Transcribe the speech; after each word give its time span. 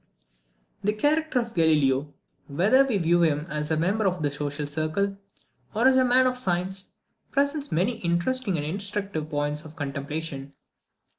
The 0.83 0.93
character 0.93 1.37
of 1.41 1.53
Galileo, 1.53 2.15
whether 2.47 2.83
we 2.83 2.97
view 2.97 3.21
him 3.21 3.45
as 3.51 3.69
a 3.69 3.77
member 3.77 4.07
of 4.07 4.23
the 4.23 4.31
social 4.31 4.65
circle, 4.65 5.15
or 5.75 5.87
as 5.87 5.95
a 5.95 6.03
man 6.03 6.25
of 6.25 6.39
science, 6.39 6.93
presents 7.29 7.71
many 7.71 7.99
interesting 7.99 8.57
and 8.57 8.65
instructive 8.65 9.29
points 9.29 9.63
of 9.63 9.75
contemplation. 9.75 10.53